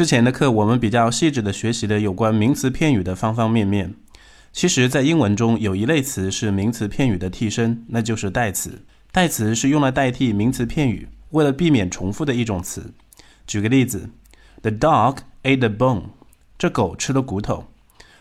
[0.00, 3.94] 之前的课我们比较细致的学习了有关名词片语的方方面面。
[4.50, 8.86] 其实，在英文中有一类词是名词片语的替身，那就是代词。
[9.12, 12.94] 代词是用来代替名词片语，为了避免重复的一种词。
[13.46, 14.08] 举个例子
[14.62, 16.04] ，The dog ate the bone。
[16.56, 17.66] 这狗吃了骨头。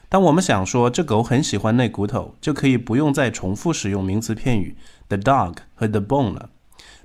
[0.09, 4.75] 当我们想说这狗很喜欢那骨头，就可以不用再重复使用名词片语
[5.07, 6.49] the dog 和 the bone 了，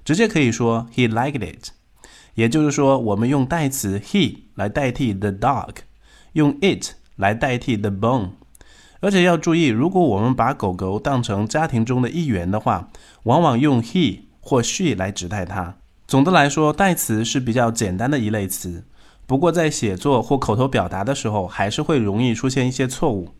[0.04, 1.68] 直接可以说 he liked it。
[2.34, 5.74] 也就是说，我们用代词 he 来代替 the dog，
[6.32, 8.30] 用 it 来代替 the bone。
[9.00, 12.88] 而且要注意，如果我们把狗狗当成家庭中的一员的话，
[13.24, 15.76] 往往用 he 或 she 来指代它。
[16.06, 18.84] 总的来说，代词是比较简单的一类词，
[19.26, 23.34] 不过在写作或口头表达的时候，还是会容易出现一些错误。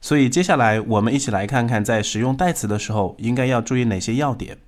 [0.00, 4.58] 所以接下来我们一起来看看，在使用代词的时候，应该要注意哪些要点。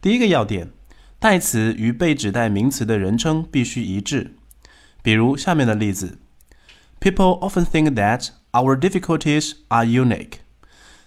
[0.00, 0.70] 第一个要点。
[1.18, 4.34] 代词与被指代名词的人称必须一致。
[5.03, 6.17] 比如下面的例子：
[6.99, 10.39] People often think that our difficulties are unique。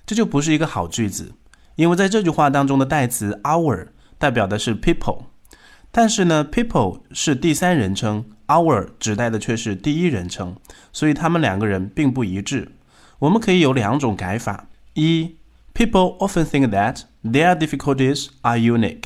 [0.04, 1.32] 这就不是一个好句子，
[1.76, 5.24] 因为在这句话当中的代词 our 代表的是 people，
[5.90, 10.56] 但是呢，people 是第三人称，our 指代的却是第一人称，
[10.92, 12.72] 所以他们两个人并不一致。
[13.20, 15.36] 我们可以有两种改法：一，
[15.74, 19.04] People often think that their difficulties are unique。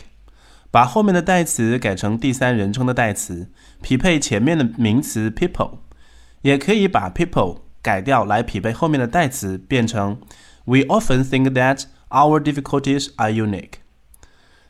[0.71, 5.79] 把后面的代词改成第三人称的代词，匹配前面的名词 people，
[6.43, 10.21] 也可以把 people 改掉来匹配后面的代词，变成
[10.65, 13.79] We often think that our difficulties are unique。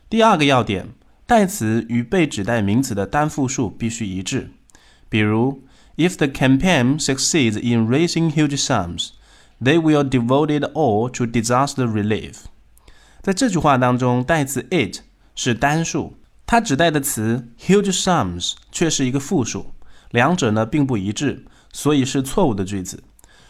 [0.08, 0.90] 第二个要点，
[1.26, 4.50] 代词与被指代名词的单复数必须一致。
[5.08, 5.62] 比如，
[5.96, 9.10] If the campaign succeeds in raising huge sums,
[9.60, 12.44] they will devote it all to disaster relief。
[13.22, 15.00] 在这句话当中，代词 it。
[15.35, 16.15] 是单数，
[16.45, 19.73] 它指代的词 huge sums 却是一个复数，
[20.11, 23.03] 两者呢并不一致，所以是错误的句子。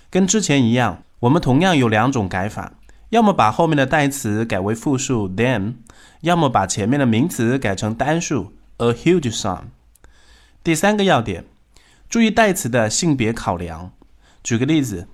[0.09, 2.73] 跟之前一样，我们同样有两种改法：
[3.09, 5.75] 要么把后面的代词改为复数 them，
[6.21, 9.63] 要么把前面的名词改成单数 a huge sum。
[10.63, 11.45] 第三个要点，
[12.07, 13.91] 注意代词的性别考量。
[14.43, 15.07] 举个例子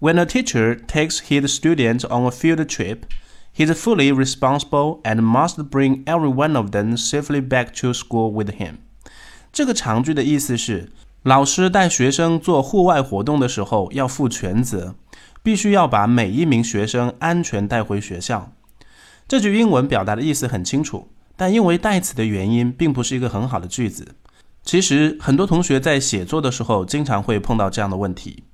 [0.00, 2.98] ：When a teacher takes his student on a field trip。
[3.58, 8.74] He's fully responsible and must bring every one of them safely back to school with him。
[9.52, 10.92] 这个长句的意思是，
[11.24, 14.94] 老师带学生做户外活动的时候要负全责，
[15.42, 18.52] 必须要把每一名学生安全带回学校。
[19.26, 24.14] 这句英文表达的意思很清楚，但因为代词的原因，并不是一个很好的句子。
[24.62, 28.44] 其实，很多同学在写作的时候，经常会碰到这样的问题。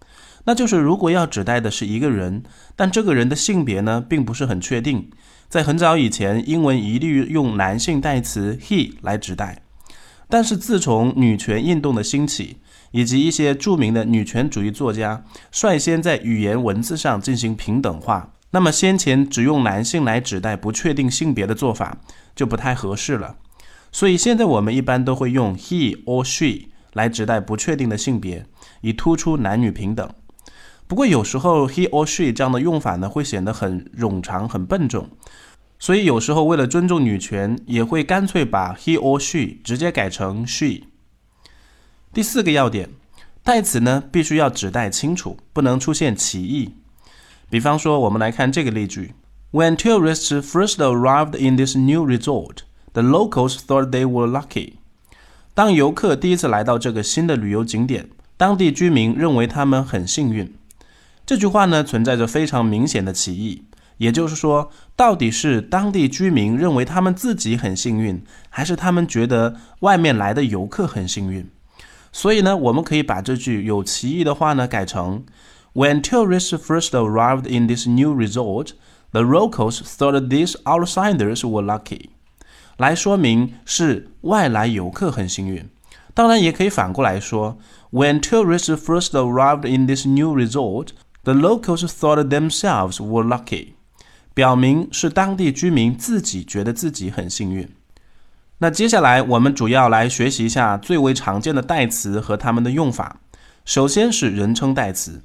[0.47, 2.43] 那就是如果要指代的是一个人，
[2.77, 5.11] 但这个人的性别呢，并不是很确定。
[5.49, 9.63] 在很早以前，英文一律用男性代词 he 来指代。
[10.29, 12.57] 但是自从女权运动的兴起，
[12.91, 21.99] 以及一些著名的女权主义作家率先在语言文字上进行平等化，那么先前只用男性来指代不确定性别的做法
[22.35, 23.37] 就不太合适了。
[23.93, 28.45] 所以现在我们一般都会用 he or she 来指代不确定的性别，
[28.81, 30.11] 以突出男女平等。
[30.87, 35.09] 不过有时候 he or she 这样的用法呢，会显得很冗长、很笨重，
[35.79, 40.83] 所以有时候为了尊重女权，也会干脆把 he or she 直接改成 she。
[42.13, 42.91] 第四个要点，
[43.43, 46.75] 代词呢必须要指代清楚，不能出现歧义。
[47.51, 49.15] 比方说，我们来看这个例句
[49.53, 52.59] ：When tourists first arrived in this new resort,
[52.93, 54.75] the locals thought they were lucky。
[55.55, 60.53] 当游客第一次来到这个新的旅游景点，当地居民认为他们很幸运。
[61.27, 63.65] 这句话呢，存在着非常明显的歧义。
[63.99, 71.49] 也就是说，到底是当地居民认为他们自己很幸运，还是他们觉得外面来的游客很幸运？
[72.13, 75.25] 所以呢，我们可以把这句有歧义的话呢，改成
[75.75, 78.71] ：When tourists first arrived in this new resort,
[79.13, 82.11] the locals thought these outsiders were lucky。
[82.77, 85.71] 来说明是外来游客很幸运。
[86.13, 87.59] 当然，也可以反过来说
[87.93, 90.89] ：When tourists first arrived in this new resort,
[91.25, 93.69] The locals thought themselves were lucky，
[94.35, 97.67] 表明是当地居民自己觉得自己很幸运。
[98.59, 103.21] 那接下来我们主要来学习一下最为常见的代词和它们的用法。
[103.65, 105.23] 首先是人称代词，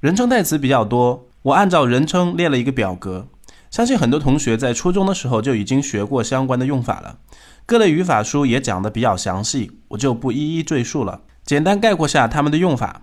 [0.00, 3.28] 人称代词比较多，我按照人称列了一个表格。
[3.70, 7.18] 相信很多同学在初中的时候就已经学过相关的用法了，
[7.64, 11.20] 各类语法书也讲的比较详细，我就不一一赘述了。
[11.44, 13.02] 简单概括下它们的用法：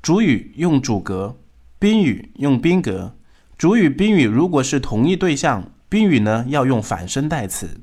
[0.00, 1.36] 主语用主格。
[1.80, 3.14] 宾语用宾格，
[3.56, 7.80] 主语宾语如果是同一对象，宾语呢要用反身代词。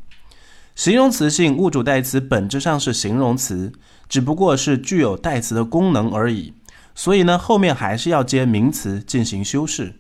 [0.76, 3.74] 形容词性物主代词本质上是形容词，
[4.08, 6.54] 只不过是具有代词的功能而已。
[6.94, 9.96] 所以呢，后面还是要接名词进行修饰。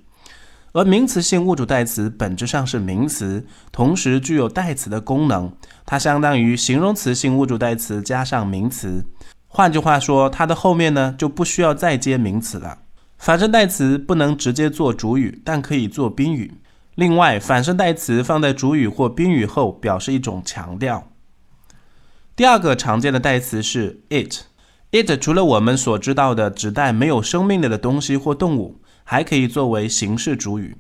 [0.74, 5.54] 而名词性物主代词本质上是名词，同时具有代词的功能，
[5.88, 9.04] 它相当于形容词性物主代词加上名词。
[9.48, 12.78] 换句话说，它的后面呢就不需要再接名词了。
[13.18, 16.54] 反身代词不能直接做主语，但可以做宾语。
[16.96, 21.10] 另外，反身代词放在主语或宾语后，表示一种强调。
[22.36, 24.44] 第二个常见的代词是 it。
[24.92, 30.78] it 除了我们所知道的指代没有生命力的东西或动物，还可以作为形式主语。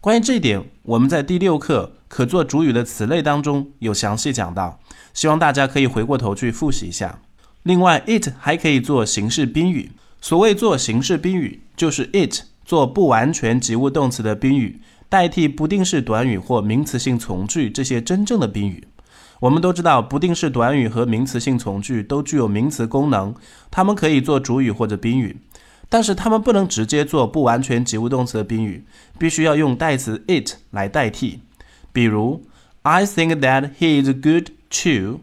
[0.00, 4.80] 关于这一点，我们在第六课可做主语的词类当中有详细讲到，
[5.12, 7.20] 希望大家可以回过头去复习一下。
[7.64, 9.92] 另外，it 还可以做形式宾语。
[10.20, 14.80] 所谓做形式宾语，就是 it 做不完全及物动词的宾语。
[15.08, 18.86] 代替不定式短语或名词性从句这些真正的宾语，
[19.40, 23.34] 我们都知道不定式短语和名词性从句都具有名词功能，
[23.72, 25.38] 它们可以做主语或者宾语，
[25.88, 28.84] 但是它们不能直接做不完全及物动词的宾语，
[29.18, 31.40] 必须要用代词 it 来代替。
[31.92, 32.44] 比如
[32.82, 35.22] ，I think that he is good too。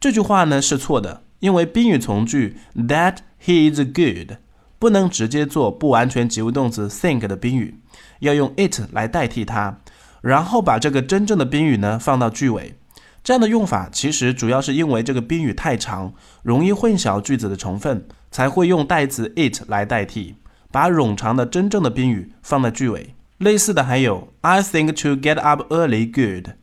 [0.00, 4.38] 这句话呢是错的，因为宾语从句 that he is good
[4.78, 7.80] 不能直接做不完全及物动词 think 的宾语。
[8.20, 9.76] 要用 it 来代替它，
[10.20, 12.74] 然后把这个真正的宾语呢放到句尾。
[13.22, 20.34] 这样的用法其实主要是因为这个宾语太长，容易混淆句子的成分，才会用代词 it 来代替，
[20.70, 23.14] 把冗长的真正的宾语放在句尾。
[23.38, 26.54] 类似的还有 I think to get up early good，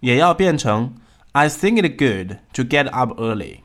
[0.00, 0.94] 也要变成
[1.32, 3.58] I think it good to get up early。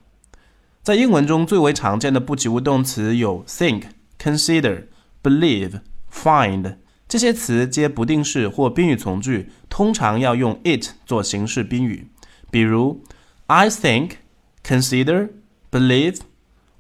[0.86, 3.86] 在英文中最为常见的不及物动词有 think、
[4.20, 4.84] consider、
[5.24, 5.80] believe、
[6.14, 6.76] find。
[7.10, 12.10] 这些词接不定式或宾语从句，通常要用 it 做形式宾语。
[12.52, 13.04] 比如
[13.48, 14.18] ，I think,
[14.64, 15.30] consider,
[15.72, 16.20] believe,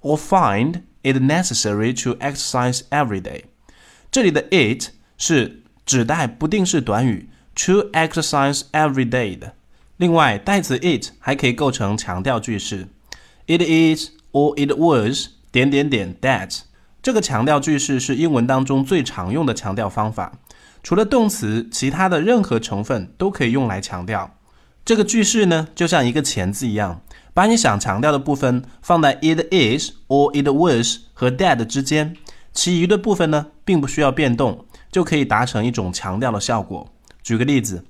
[0.01, 3.45] or find it necessary to exercise every day。
[4.11, 9.55] 这里的 it 是指代不定式短语 to exercise every day 的。
[9.97, 12.87] 另外，代词 it 还可以构成强调句式
[13.47, 16.59] ，It is or it was 点点点 that。
[17.01, 20.33] 这个强调句式是英文当中最常用的强调方法，
[20.81, 24.35] 除了动词，其他的任何成分都可以用来强调。
[24.83, 27.01] 这个句式呢，就像一个钳子一样，
[27.33, 32.15] 把你想强调的部分放在 it is or it was 和 that 之间，
[32.53, 36.87] 其余的部分呢，并不需要变动，就可以达成一种强调的效果。
[37.23, 37.83] 举个例子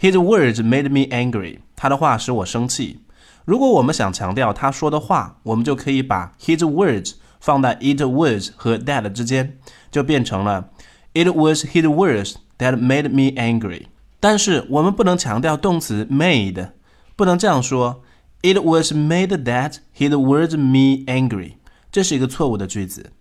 [0.00, 1.58] ，His words made me angry。
[1.74, 3.00] 他的话使我生气。
[3.46, 7.14] 如果我们想强调他说的话，我们就可以把 his words。
[7.38, 9.58] 放在 it was 和 that 之间，
[9.92, 10.70] 就变成了
[11.12, 13.86] It was his words that made me angry。
[14.18, 16.70] 但是我们不能强调动词 made，
[17.14, 18.02] 不能这样说
[18.42, 21.52] It was made that his words me angry。
[21.92, 23.12] 这是一个错误的句子。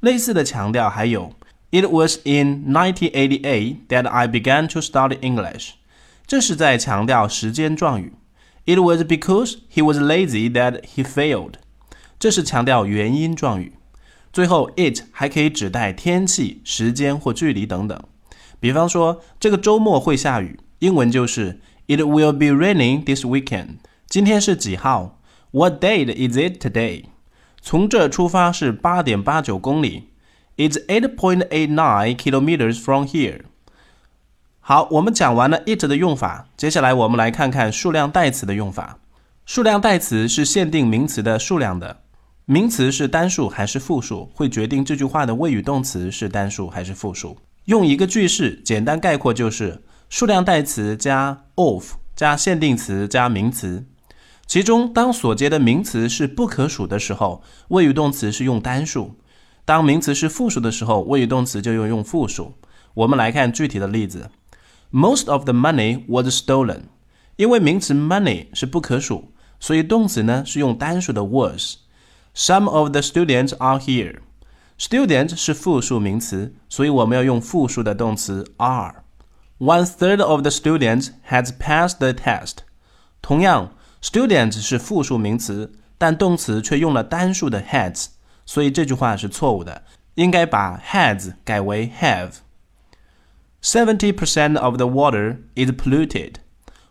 [0.00, 1.32] 类似的强调还有
[1.70, 5.72] It was in 1988 that I began to study English。
[6.26, 8.14] 这是在强调时间状语。
[8.66, 11.54] It was because he was lazy that he failed。
[12.18, 13.74] 这是强调原因状语。
[14.32, 18.00] 最后，it 还可以指代天气、时间或距离等等。
[18.58, 23.76] 比方说，这个周末会下雨，英文就是 It will be raining this weekend。
[24.08, 27.04] 今天是几号？What date is it today？
[27.60, 30.08] 从这出发是八点八九公里。
[30.56, 33.42] It's eight point eight nine kilometers from here。
[34.66, 38.98] 好，我们讲完了 it 的用法，接下来我们来看看数量代词的用法。
[39.44, 41.98] 数量代词是限定名词的数量的。
[42.46, 47.36] 名词是单数还是复数，会决定这句话的谓语动词是单数还是复数。
[47.66, 53.84] 用一个句式简单概括就是：数量代词加 of 加限定词加名词。
[54.46, 59.10] 其中，当所接的名词是不可数的时候，谓语动词是用单数；
[59.66, 62.54] 当名词是复数的时候，谓语动词就要用复数。
[62.94, 64.30] 我们来看具体的例子
[64.93, 66.83] ：Most of the money was stolen。
[67.35, 74.19] 因为名词 money 是不可数，所以动词呢是用单数的 was。Some of the students are here.
[74.77, 79.03] Student 是复数名词，所以我们要用复数的动词 are.
[79.57, 82.59] One third of the students has passed the test.
[83.21, 88.07] 同样，student 是复数名词，但动词却用了单数的 has，
[88.45, 89.83] 所以这句话是错误的，
[90.15, 92.31] 应该把 has 改为 have.
[93.74, 96.34] Seventy percent of the water is polluted.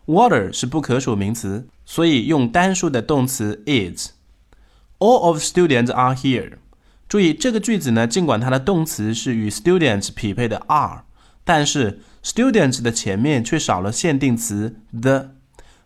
[0.04, 4.10] Water 是不可数名词，所以用单数的动词 is。
[4.98, 6.58] All of students are here。
[7.08, 11.04] 注意这个句子呢，尽管它的动词是与 students 匹配的 are，
[11.42, 15.30] 但是 students 的前面却少了限定词 the。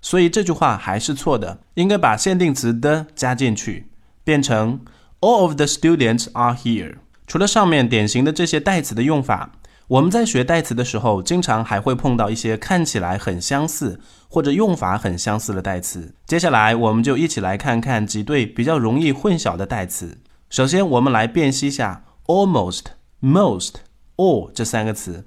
[0.02, 3.86] 所以这句话还是错的，应该把限定词 the 加进去，
[4.24, 4.80] 变成
[5.20, 6.96] All of the students are here。
[7.28, 9.52] 除了上面典型的这些代词的用法，
[9.88, 16.14] 我们在学代词的时候，经常还会碰到一些看起来很相似或者用法很相似的代词。
[16.26, 20.18] 接下来，我们就一起来看看几对比较容易混淆的代词。
[20.50, 22.82] 首先，我们来辨析一下 almost、
[23.22, 23.76] most、
[24.16, 25.24] all 这三个词。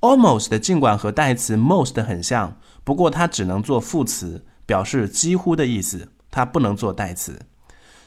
[0.00, 7.42] almost 尽管和代词 most 很像，不过它只能做副词，表示几乎的意思，它不能做代词。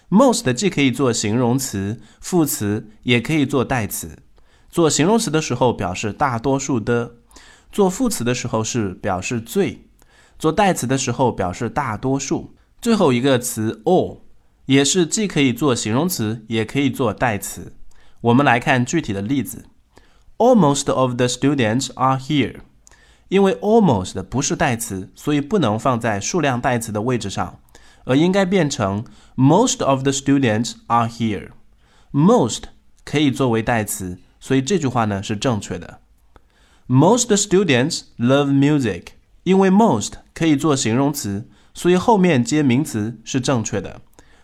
[0.10, 4.20] most 既可以做形容词、副词，也可以做代词。
[4.78, 7.14] 做形容词的时候表示大多数的，
[7.72, 9.88] 做副词的时候是表示最，
[10.38, 12.54] 做代词的时候表示大多数。
[12.80, 14.20] 最后一个词 all
[14.68, 17.74] 也是既可以做形容词，也可以做代词。
[18.22, 19.66] 我们来看具体的例子。
[20.38, 22.58] Almost of the students are here。
[23.30, 27.58] 因为 almost 不是代词，所以不能放在数量代词的位置上，
[28.06, 29.04] 而应该变成
[29.36, 31.50] most of the students are here。
[32.12, 32.66] most
[33.04, 36.00] 可以作为代词，所以这句话呢是正确的。
[36.88, 39.08] Most students love music。
[39.44, 44.02] 因为 most 可以做形容词，所以后面接名词是正确的。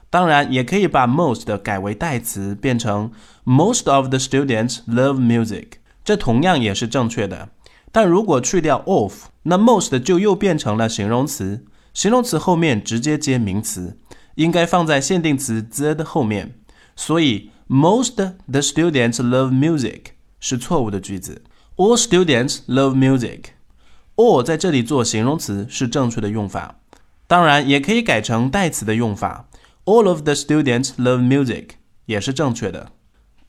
[0.09, 3.11] 当然，也可以把 most 改为代词，变成
[3.45, 5.67] most of the students love music。
[6.03, 7.49] 这同样也是正确的，
[7.93, 11.65] 但如果去掉 of，那 most 就又变成了形容词。
[11.93, 13.97] 形容词后面直接接名词，
[14.35, 16.55] 应该放在限定词 the 的后面。
[16.95, 21.41] 所以 most the students love music 是错误的句子。
[21.75, 23.45] All students love music。
[24.15, 26.75] all 在这里做形容词是正确的用法，
[27.25, 29.47] 当然也可以改成代词的用法。
[29.85, 31.69] All of the students love music
[32.05, 32.91] 也是正确的。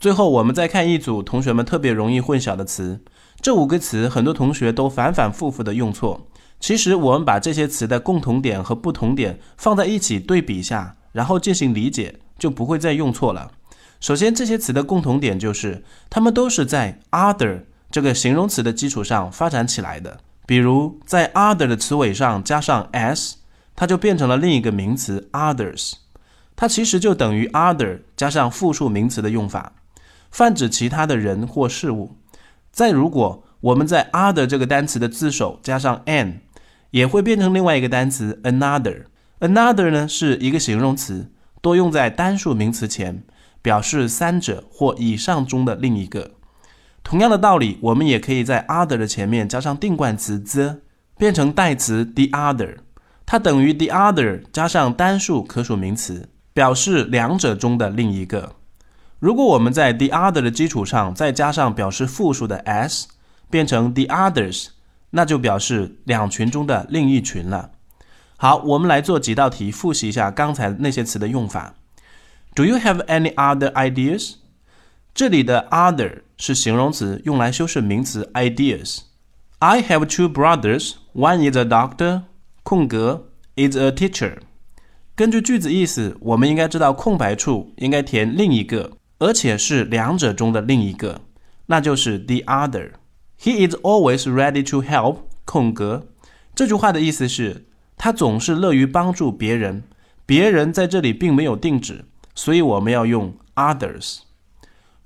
[0.00, 3.02] 最后，我们再看一组同学们特别容易混淆的词。
[3.40, 6.26] 这五个词，很多同学都反反复复的用错。
[6.58, 13.52] 其实，我们把这些词的共同点和不同点放在一起对比一下，然后进行理解，就不会再用错了。
[14.04, 20.20] 首先，这些词的共同点就是，它们都是在 other 这个形容词的基础上发展起来的。
[20.44, 23.36] 比如，在 other 的词尾上加上 s，
[23.74, 25.94] 它就变成了另一个名词 others。
[26.54, 29.72] 它其实就等于 other 加上复数名词的用法。
[30.30, 32.14] 泛指其他的人或事物。
[32.70, 36.40] 再如果我们在 other 这个单词的字首加上 an，
[36.90, 39.04] 也会变成另外一个单词 another。
[39.40, 41.30] another 呢是一个形容词，
[41.62, 43.22] 多用在单数名词前，
[43.64, 46.32] 表示三者或以上中的另一个。
[47.02, 50.80] 同样的道理，我们也可以在 other 的前面加上定冠词 the，
[51.16, 52.76] 变成代词 the other。
[53.24, 58.56] 它等于 the other 加上单数可数名词，表示两者中的另一个。
[59.18, 63.08] 如果我们在 the other 的基础上再加上表示复数的 s，
[63.48, 64.66] 变成 the others，
[65.10, 67.70] 那就表示两群中的另一群了。
[68.36, 71.72] 好，我们来做几道题，复习一下刚才那些词的用法。
[72.54, 74.34] Do you have any other ideas？
[75.12, 79.00] 这里的 other 是形容词，用来修饰名词 ideas。
[79.58, 80.92] I have two brothers.
[81.14, 82.22] One is a doctor.
[82.62, 84.38] 空格 is a teacher。
[85.16, 88.92] 根据句子意思，我们应该知道空白处应该填另一个。
[89.18, 91.20] 而且是两者中的另一个，
[91.66, 92.90] 那就是 the other。
[93.40, 95.18] He is always ready to help。
[95.44, 96.08] 空格。
[96.54, 99.84] 这句话的意思是，他总是乐于帮助别人。
[100.26, 104.18] 别人在这里并没有定指，所以我们要用 others。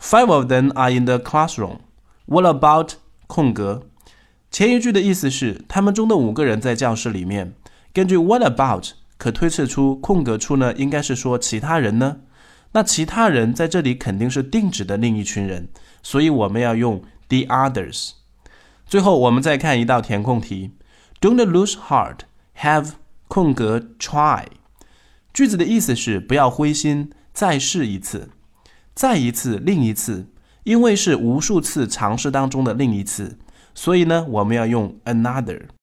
[0.00, 1.78] Five of them are in the classroom.
[2.26, 2.92] What about
[3.26, 3.82] 空格？
[4.50, 7.54] 前一句的意思是，他们中的五个人在教室里面。
[7.92, 12.20] 根据 what about 可推测出空格处呢，应该是说其他人呢。
[12.73, 15.68] 那其他人在这里肯定是定指的另一群人，
[16.02, 18.12] 所以我们要用 the others。
[18.87, 20.73] 最后，我们再看一道填空题
[21.20, 22.20] ：Don't lose heart,
[22.58, 22.92] have
[23.26, 24.44] 空格 try。
[25.32, 28.30] 句子的意思是不要灰心，再试一次，
[28.97, 30.26] 再一次，另一次。
[30.64, 33.38] 因为是无数次尝试当中的另一次，
[33.76, 35.68] 所以呢，我们要用 another。